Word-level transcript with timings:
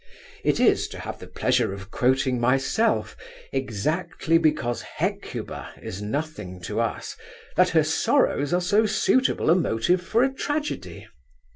It 0.43 0.59
is, 0.59 0.87
to 0.87 0.97
have 0.99 1.19
the 1.19 1.27
pleasure 1.27 1.71
of 1.75 1.91
quoting 1.91 2.39
myself, 2.41 3.15
exactly 3.51 4.39
because 4.39 4.81
Hecuba 4.81 5.69
is 5.79 6.01
nothing 6.01 6.59
to 6.61 6.79
us 6.81 7.15
that 7.55 7.69
her 7.69 7.83
sorrows 7.83 8.51
are 8.51 8.61
so 8.61 8.87
suitable 8.87 9.51
a 9.51 9.55
motive 9.55 10.01
for 10.01 10.23
a 10.23 10.33
tragedy. 10.33 11.07